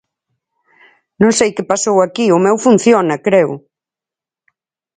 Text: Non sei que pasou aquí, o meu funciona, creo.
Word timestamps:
Non 1.21 1.31
sei 1.39 1.49
que 1.55 1.69
pasou 1.71 1.97
aquí, 2.01 2.25
o 2.31 2.43
meu 2.45 2.55
funciona, 2.65 3.15
creo. 3.27 3.53